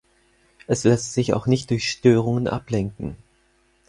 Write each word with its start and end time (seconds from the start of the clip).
Es 0.65 0.83
lässt 0.83 1.13
sich 1.13 1.35
auch 1.35 1.45
nicht 1.45 1.69
durch 1.69 1.87
Störungen 1.91 2.47
ablenken. 2.47 3.17